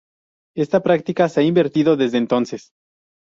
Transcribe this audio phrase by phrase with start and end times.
[0.57, 2.71] Esta práctica se ha invertido desde entonces.